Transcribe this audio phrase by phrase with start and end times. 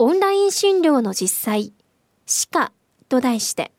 [0.00, 1.72] オンライン診療の実際、
[2.24, 2.72] 歯科
[3.08, 3.72] と題して、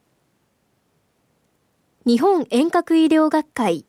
[2.06, 3.86] 日本遠隔医療学会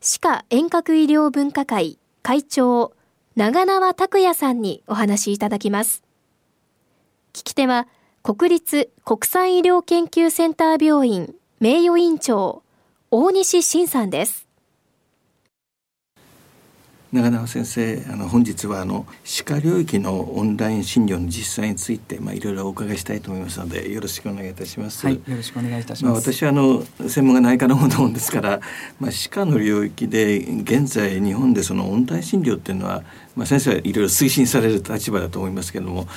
[0.00, 2.94] 歯科遠隔医療分科会会長、
[3.36, 6.02] 長縄拓也さんにお話いただきます。
[7.34, 7.86] 聞き手は、
[8.22, 12.62] 国立国際医療研究センター病院名誉院長、
[13.10, 14.43] 大西晋さんです。
[17.14, 25.06] 長縄先生あの本日はあの歯科領域のオンライン診療の実際についてまあいろいろお伺いしたいと思いますのでよろしくお願いいたします。
[25.06, 26.26] はい、よろしくお願いいたします。
[26.26, 28.60] まあ、私はあの専門が内科のものですから、
[28.98, 33.04] まあ歯科の領域で現在日本でそのオンライン診療っていうのは
[33.36, 36.08] まあ先生はいろいろ推進される立場だと思いますけれども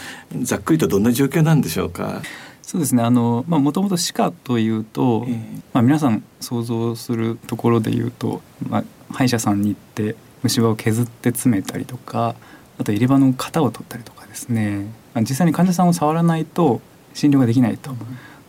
[0.42, 2.24] ざっくりとどんな状況なんでしょうか？
[2.64, 12.36] そうですねあのまあもともと歯科というと、えー、まあ皆さん想像するところで言うと、まあ歯医者さんに行って虫歯を削って詰めたりとか
[12.80, 14.86] あと入れ歯の型を取ったりとかですね。
[15.22, 16.80] 実際に患者さんを触らないと
[17.14, 17.92] 診療ができないと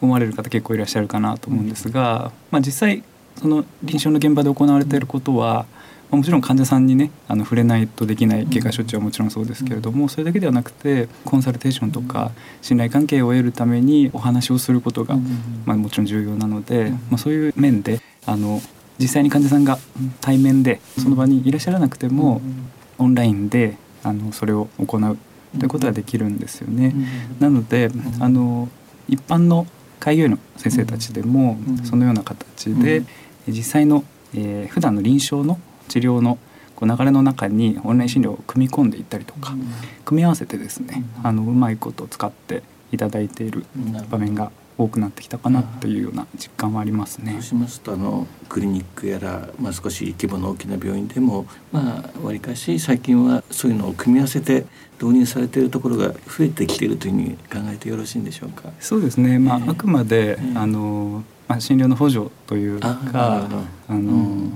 [0.02, 3.02] 思われる方結構いらっしゃるかなと思うんですが、まあ、実際
[3.36, 5.66] その臨床の現場で行われていることは、
[6.10, 15.16] もちろん患者さんにねあの触れないとできない外科処置はもちろんそうですけれどもそれだけではなくてコンサルテーションとか信頼関係を得るためにお話をすることが、
[15.66, 18.60] まあ、もちろん重要なので、まあ、そういう面であの
[18.98, 19.78] 実際に患者さんが
[20.20, 22.40] 対面でその場にいらっしゃらなくても
[22.98, 25.18] オンラインであのそれを行う
[25.58, 26.94] ということができるんですよね。
[27.40, 27.90] なので
[28.20, 28.68] あの
[29.08, 29.66] 一般の
[30.00, 33.02] 開業医の先生たちでもそのような形で
[33.46, 35.58] 実際の、えー、普段の臨床の
[35.88, 36.38] 治療の
[36.76, 39.56] こう流れの中にオンライン診療を組み込んでいったりとか
[40.04, 42.62] 組み合わせてですねあのうまいことを使って
[42.92, 43.64] いただいている
[44.10, 47.32] 場面が多くなってきたかなというような実感はありますね。
[47.32, 54.64] そうしますとあのクリニックやら、まあ、少し規模の大きな病院でもまあわりかし最近はそういうのを組み合わせて
[55.02, 58.70] 導入されているところが増えてきているというふうに考えてよろしいんでしょうか？
[58.78, 59.38] そうですね。
[59.38, 62.98] まあ、えー、あくまで、えー、あのまあ診療の補助というか
[63.88, 64.50] あの、うん、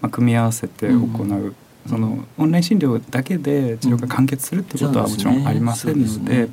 [0.00, 0.98] まあ組み合わせて行う。
[0.98, 1.56] うん
[1.88, 6.50] そのオンライン診療だけで治療が完結するってことはもちろんありませんので、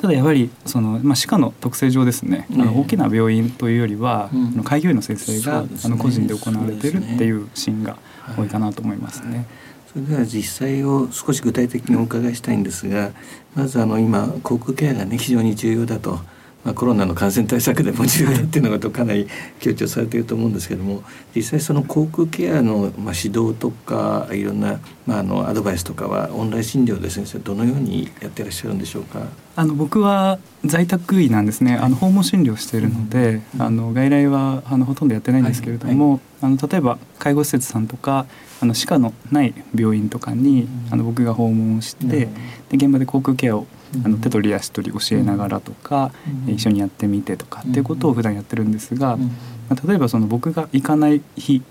[0.00, 7.98] ただやはりその、まあ、歯科の特性上ですね、あの大きな病院というよりは、うん、開業医の先生が、ね、あの個人で行われているっていうシーンが
[8.36, 9.46] 多いかなと思いますね。
[9.92, 13.10] それでは実際を少し具体的にお伺いしたいんですが
[13.56, 16.20] まずあの今口腔ケアがね非常に重要だと
[16.62, 19.26] まあ、コロナの感染対策でも重要だっていうのがかなり
[19.60, 21.02] 強調されていると思うんですけども
[21.34, 29.22] 実際その口腔ケアのまあ指導とかいろんなまああのアドバイスとかはオンライン診療で先生どのようにやっていらっしゃるんでしょうか？
[29.56, 31.76] あの僕は在宅医なんですね。
[31.76, 38.26] あの訪問診療しているので、うん、あの外来はあのほとんどやってないんですけれども、はいはい、あの例えば介護施設さんとか
[38.60, 42.28] あの歯科のない病院とかに、あの僕が訪問して、
[42.68, 43.66] で現場で口腔ケアを
[44.04, 46.12] あの手取り足取り教えながらとか、
[46.46, 51.62] 一緒にやってみてとかっていうことを普段やってるんですが、まあ、例えばその僕が行かない日、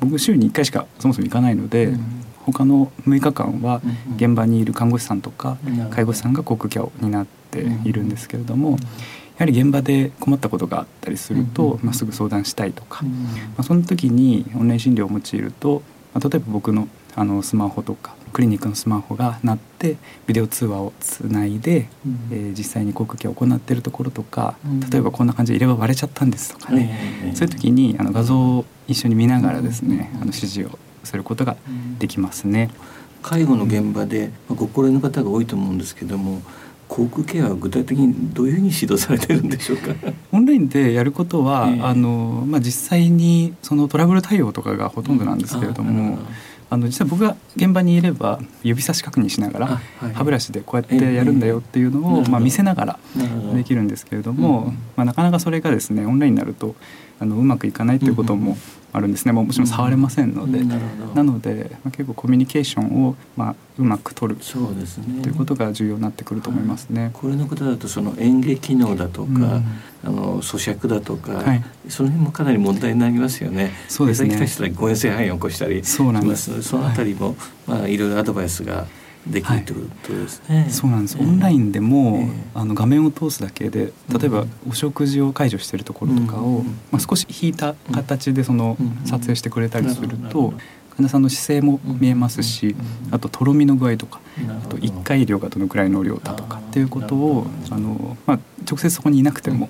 [0.00, 1.92] 僕週に1回しかそもそも行かないので、
[2.44, 3.80] 他の6日間は
[4.16, 5.56] 現場にいる看護師さんとか
[5.90, 8.78] 介護士さんが口腔ケアを担っているんですけれども。
[9.38, 13.10] やはり現場で困ったことがあったりすると、まあ、すぐ相談したいとか、ま
[13.58, 15.82] あ、その時にオンライン診療を用いると、
[16.12, 31.56] まあ、例えば僕のあのスマホとかクリニックのスマホが鳴ってビデオ通話をつないで、うん、えー、実際に航空機を行っているところとか、うん、例えばこんな感じで入れ歯割れちゃったんですとかね、うん、そういう時にあの画像を一緒に見ながらですね、あの指示をすることが
[31.98, 32.70] できますね。
[33.22, 36.40] 介護の現場で、まあ、ご高齢の方が多いと思うんですけども
[36.88, 39.94] 口腔ケアは具体的にどういうふうに指導されてるんでしょうか？
[40.32, 46.18] オンラインでやることは、えー、あのまあ、実際にそのトラブル対応とかがほとんどなんですけれども、
[46.70, 49.80] あの実際僕が現場にいれば指差し確認しながら、
[50.14, 52.98] 歯ブラシでこうやってやるんだよっていうのを、まあ、見せながら
[53.54, 56.74] できるんですけれども、まあ、なかなかそれがですねオンラインになると
[57.20, 58.56] あのうまくいかないということも
[58.98, 60.60] あるんですね、ももちろん触れませんので、
[61.14, 64.40] なので、まあ、結構コミュニケーションを、まあ、うまく取る。
[64.42, 67.10] そうです、ね、ということが重要になってくると思いますね。
[67.12, 69.64] これのことだとその演芸機能だとか、うん、
[70.04, 73.72] あの咀嚼だとか、はい、その辺もかなり問題になりますよね。
[73.88, 74.36] そうですね。
[74.36, 76.62] 誤嚥性肺炎を起こしたりそうなんです。
[76.62, 77.36] そのあたりも、はい、
[77.66, 78.86] まあいろいろアドバイスが
[79.30, 80.60] できるということですね。
[80.62, 81.18] はい、そうなんです。
[81.18, 90.54] オンラインでも、あの画面を通すだけで、例えばお食事を介助しているところとかを、まあ少し引いた形でその撮影してくれたりすると。
[90.98, 92.74] 患者さんの姿勢も見えますし、
[93.12, 94.20] あととろみの具合とか、
[94.64, 98.38] あと1回量がどのくらいの量だとかっていうことをあの、まあ、
[98.68, 99.68] 直接そこにいなくても、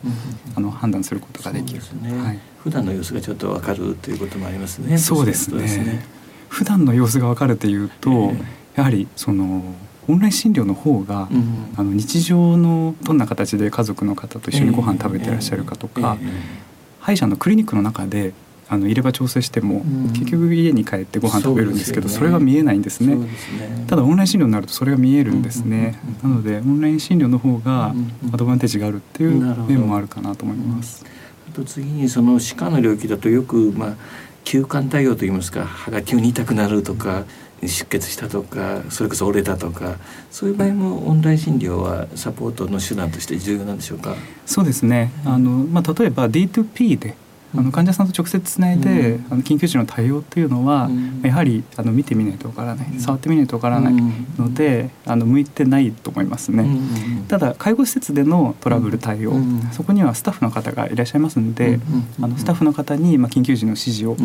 [0.54, 1.82] あの判断することができる。
[2.00, 4.96] ね、はい、普段の様子がちょっとわかるということもありますね。
[4.96, 6.02] そうですね。
[6.49, 8.32] 普段の様子がわかるというと、
[8.78, 9.75] やはりその
[10.06, 16.16] オンライン診療の方が、うん、あの日常のどんな形で家族の方と一緒にご飯食べてらっしゃるかとか、
[17.00, 18.32] 歯医者のクリニックの中で
[18.69, 19.82] あの入れ歯調整しても、
[20.12, 23.16] 結局家に帰ってご飯食べるんですけどそれが見えないんですね。
[23.88, 27.92] ただオンライン診療になるとそれが見えるんですね、なのでオンライン診療の方が
[28.32, 31.04] アドバンテージがあるっていう面もあるかなと思います。
[31.50, 33.94] あと次にその歯科の領域だとよくまあ
[34.44, 37.25] 急患対応といいますか歯が急に痛くなるとか
[37.62, 39.96] 出血したとかそれこそ折れたとか
[40.31, 44.14] そういう場合もオンライン診療はサポートの手段として重要なんでしょうか？
[44.46, 45.10] そうですね。
[45.25, 47.16] あの、まあ、例えば D2P で
[47.56, 53.95] あの患者さんと直接つないで、うん、あの緊急時の対応っていうのは、うん、やはりあの見てみないとわからない、触ってみないとわからない
[54.39, 56.67] ので、あの向いてないと思いますね、
[57.29, 59.35] ただ介護施設でのトラブル対応、
[59.73, 61.81] そこにはスタッフの方がいらっしゃいますので、
[62.21, 64.17] あのスタッフの方に、まあ、緊急時の指示を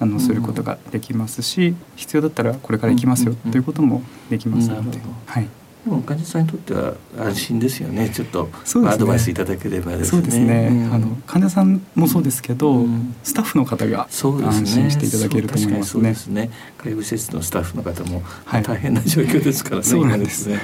[0.00, 5.00] あのすることができますし必要だったらこれから行きますよということもできますので。
[5.26, 8.10] はいでも患者さんにとっては安心ですよね。
[8.10, 10.68] ちょっと、ね、アドバイスいただければ、ね、そうですね。
[10.70, 16.14] うん、あの患者さんもそうですけど、うん、スタッフの方が安心していただけると思いますね。
[16.14, 18.22] すね介護施設のスタッフの方も
[18.62, 19.82] 大変な状況ですからね。
[19.82, 20.60] そうなんですね。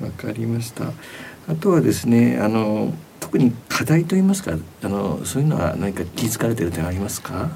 [0.00, 0.92] わかりました。
[1.48, 2.94] あとはですね、あの
[3.26, 7.50] 特に課題といいますかあのそういうのは何か気づかれてる点ありますか？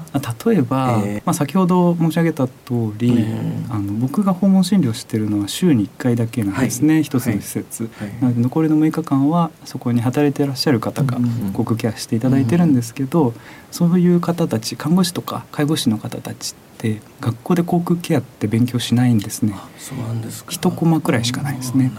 [0.45, 2.53] 例えば、えー、まあ、先ほど申し上げた通
[2.97, 11.17] り、えー、あの僕が訪問診療してるのは週に1回だけなんですね、はい、一つの施設、はい、なので残りの6日間はそこに働いていらっしゃる方が
[11.53, 13.33] 航空ケアしていただいてるんですけど、うん、
[13.71, 19.55] そういう方たち看護師とか介護士の方たちって学校で航空ケアって勉強しないんですね。
[19.77, 20.51] そうなんですか。
[20.51, 21.93] 一コマくらいしかないですね。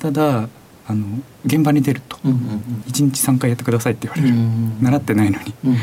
[0.00, 0.48] ただ
[0.88, 1.04] あの
[1.44, 2.38] 現場に出ると、うんうん、
[2.86, 5.74] 1日3回やってくださいって言われる、うんうん、習ってないのに、うんう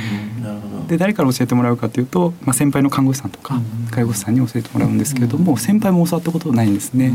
[0.83, 3.59] ん、で誰から教えてもらうかというと、まあ、先輩の看護師さんとか
[3.91, 7.13] 介護士さんに教えてもらうんですけれども、先輩も教わったことないんですね、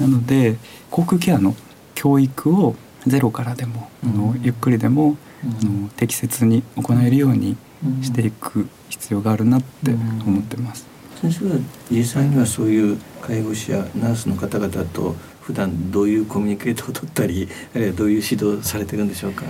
[0.00, 0.56] なので
[0.90, 1.54] 口腔ケアの
[1.94, 2.76] 教育を
[3.06, 7.56] ゼロからでも、あのゆっくりでも、あの適切に行えるように
[8.02, 10.86] していく必要があるなって思ってます。
[11.20, 11.56] 先生は
[11.90, 19.44] 実際にはそういう介護士やナースの方々と普段どういうコミュニケートを取ったり あるいはどういう指導されてるんでしょうか、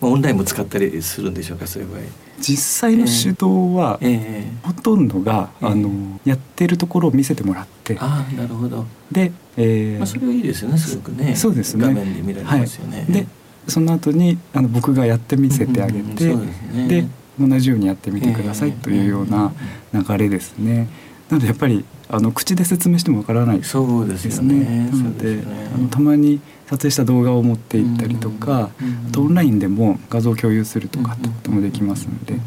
[0.00, 2.00] まあ、オンラインも使ったりするんでしょうかそういう場合。
[2.38, 7.96] 実際の指導は、えー、ほとんどが、えー、あのやってるところを見せてもらって。
[8.00, 8.84] あなるほど。
[9.10, 11.34] で、えーまあ、それはいいですよねすごくね。
[11.36, 11.86] そうですね。
[11.86, 13.26] 画面で見られますよね、はい、で
[13.68, 16.44] その後にあの僕がやってみせてあげて、うんう
[16.82, 17.08] ん、で、ね、
[17.38, 19.52] 同じようにやってみてくださいというような
[19.92, 20.88] 流れですね。
[21.30, 23.86] なのでやっぱりあの口で説明してもわからないですね。
[23.86, 28.70] そうですねなので、ね、あのたまに撮影した動画を持っていったりとか、
[29.08, 32.40] あとオンラインでも画像共有するとかってこともできますので。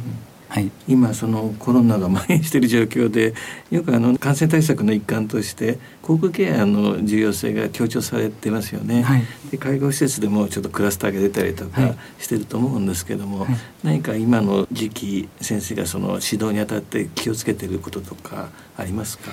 [0.49, 3.35] はい、今そのコロナが蔓延している状況で
[3.69, 13.49] よくあの感染対策の一環として口腔ケアの重要性が強調されてますよね、はい、で介護施設でもちょっとクラスターが出たりとかしてると思うんですけども、はい、
[13.83, 19.29] 何か今の時期先生がその指導にあたって気をつけていることとかありますか？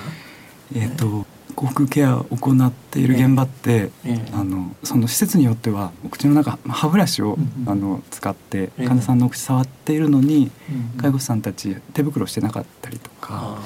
[0.75, 1.25] えーと、
[1.57, 3.89] 口腔ケアを行っている現場って、
[4.31, 7.35] あのその施設によってはお口の中歯ブラシを、
[7.65, 10.51] あの使って患者さんのお口触っているのに、
[11.01, 13.57] 介護士さんたち手袋してなかったりとか、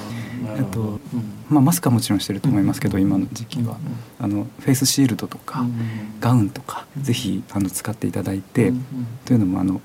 [0.58, 1.02] あと、
[1.50, 3.78] まあ、マスクはもちろんしてると思いますけど、今の時期は、
[4.20, 5.66] あのフェイスシールドとか、
[6.22, 8.72] ガウンとか、ぜひあの使っていただいて、
[9.26, 9.82] というのもあの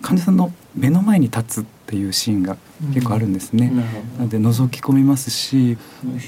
[0.00, 2.56] 患者さんの目の前に立つっていうシーンが
[2.94, 3.66] 結構あるんですね。
[3.66, 3.84] うん、な
[4.22, 5.76] ので覗き込みますし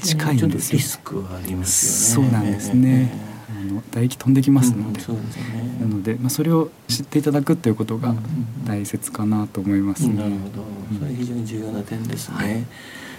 [0.03, 0.77] 近いんですよ。
[0.77, 2.29] リスクはありますよね。
[2.29, 3.11] そうなんですね。
[3.49, 5.21] あの唾液飛んできますので、うんね、
[5.79, 8.13] なのでまあそれを知っていただくっていうことが
[8.67, 10.65] 大切かなと思います、ね、なるほど、
[10.99, 12.35] それ非常に重要な点ですね。
[12.35, 12.65] はい、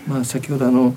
[0.06, 0.94] まあ先ほどあの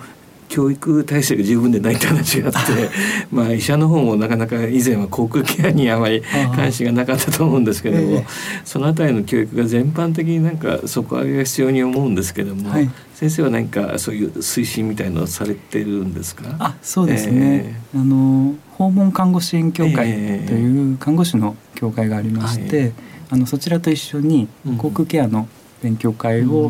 [0.49, 2.89] 教育体制が十分でないって話があって
[3.31, 6.21] まあ医者の方もなかなか以前は航空ケアにあまり
[6.55, 8.23] 関心がなかったと思うんですけども、
[8.63, 16.55] その辺りの教育が全般的になんか底上げが必要に思うんですけども、はい、先生は何かそういう推進みたいのをされてるんですか？
[16.59, 20.13] あそうですね、えー、あの訪問看護支援協会
[20.47, 22.93] という看護師の協会がありまして、えーはい、
[23.31, 25.47] あのそちらと一緒に航空ケアの
[25.81, 26.69] 勉強会を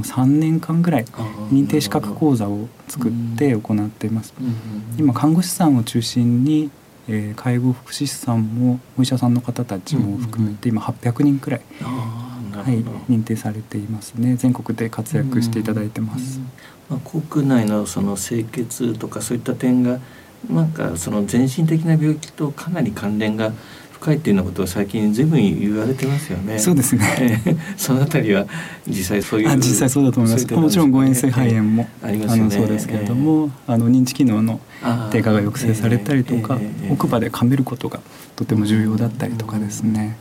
[0.00, 1.04] 3年間ぐらい
[1.50, 4.34] 認定資格講座を作って行っています。
[4.98, 6.70] 今看護師さんを中心に
[7.08, 14.36] えー、介護福祉士さんもお医者さんの方たちも含めて今800人くらい、はい、認定されていますね。
[14.36, 16.40] 全国で活躍していただいてます。
[16.88, 20.00] まあ、国内のその清潔とかそういった点が
[20.50, 23.52] なんかその全身的な病気とかなり関連が
[24.06, 26.58] 深いっていうようなことを最近ずいぶん言われてますよね。
[26.60, 27.42] そうですね。
[27.76, 28.46] そのあたりは
[28.86, 29.56] 実際そういう。
[29.56, 30.54] 実際そうだと思います。
[30.54, 34.60] もちろん誤嚥性肺炎も、ありますね、そうですけれども、あの認知機能の
[35.10, 38.00] 低下が抑制されたりとか、奥歯で噛めることが
[38.36, 40.16] とても重要だったりとかですね。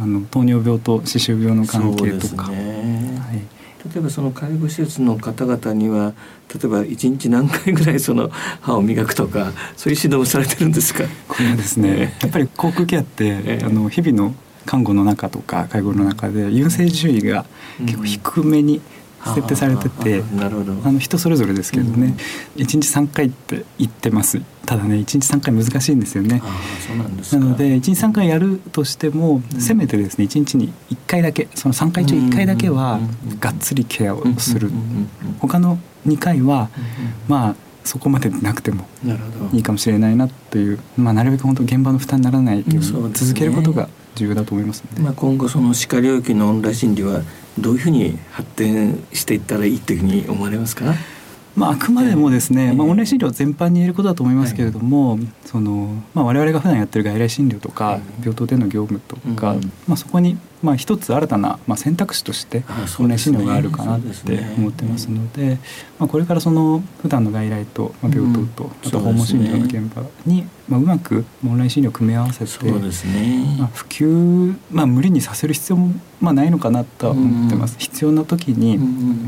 [0.00, 2.44] あの糖尿病と歯周病の関係とか。
[2.44, 3.55] はい。
[3.92, 6.12] 例えばその介護施設の方々には
[6.52, 8.28] 例えば一日何回ぐらいその
[8.60, 11.04] 歯を磨くとかそういう指導をされてるんですか？
[11.28, 17.46] これはですねやっぱり口腔ケアって、えー、あの日々の看護の中とか介護の中で優先順位が
[17.78, 18.82] 結構低めに、うん
[19.34, 20.48] 設定されててあ
[20.92, 22.16] の人それぞれですけどね、
[22.56, 24.40] うん、1日3回って言ってます。
[24.64, 26.42] ただね1日3回難しいんですよね。
[27.32, 33.00] なので1日3回やるとしても、うん、せめてですね1日に1回だけその3回中1回だけは
[33.40, 34.70] がっつりケアをする。
[35.40, 36.68] 他の2回は
[37.28, 37.54] まあ
[37.86, 38.84] そこまでなくても
[39.52, 42.80] いいかもしれないなという、まあ、なるべく本当現場の負担にならないように
[43.12, 47.22] 続けることが重要だと思いますまあ、今後その歯科領域のオンライン診療は
[47.58, 50.94] どういうふうに発展していったらいいというふうに思われますか？
[51.56, 59.56] まあ、あくまでもですね、まあ、オンライン診療全般に言えることだと思いますけれども、そのまあ、我々が普段やってる外来診療とか、病棟での業務とか、
[59.88, 62.64] まあ、そこにまあ一つ新たなまあ選択肢として
[62.98, 65.58] オンライン診療があるかなって思ってますので、
[65.98, 77.76] まあ、これからその普段の外来とまあ病棟と、あと訪問診療の現場にまあうまくオンライン診療を組み合わせて、まあ、普及、まあ、無理にさせる必要もまあないのかなとは思ってます。
[77.78, 78.78] 必要な時に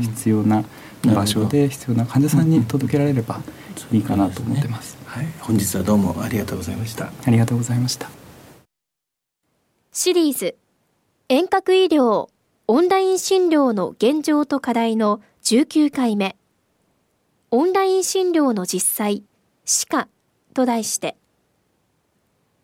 [0.01, 0.63] 必要な
[1.03, 3.39] 場所で必要な患者さんに届けられれば
[3.91, 4.97] いいかなと思ってます。
[5.05, 7.11] はい、本日はどうもありがとうございました。
[7.25, 8.09] ありがとうございました。
[9.91, 10.55] シリーズ
[11.29, 12.27] 遠隔医療
[12.67, 16.35] オンライン診療の現状と課題の19回目
[17.51, 19.23] オンライン診療の実際
[19.65, 20.07] 歯科
[20.53, 21.17] と題して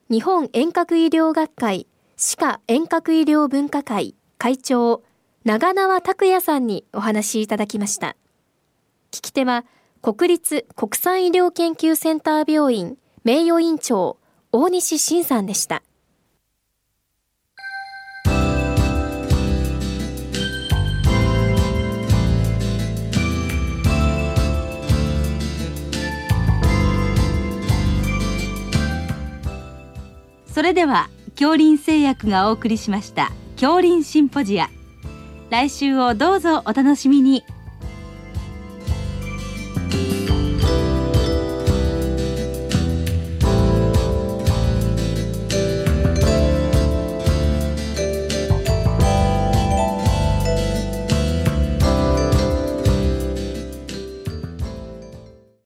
[0.09, 1.87] 日本遠隔医療学会
[2.17, 5.01] 歯科遠隔医療分科会会長
[5.43, 8.15] 長縄拓也さんにお話しいただきました。
[9.15, 9.63] 聞き手は
[10.01, 14.17] 国立国際医療研究センター病院名誉院長
[14.51, 15.83] 大西晋さんでした。
[30.53, 34.69] それでは恐林製薬がお送りしました恐林シンポジア
[35.49, 37.43] 来週をどうぞお楽しみに